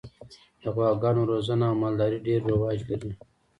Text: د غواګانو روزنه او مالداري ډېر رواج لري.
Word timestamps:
د 0.61 0.63
غواګانو 0.75 1.21
روزنه 1.31 1.65
او 1.69 1.75
مالداري 1.83 2.19
ډېر 2.27 2.39
رواج 2.51 2.79
لري. 2.89 3.11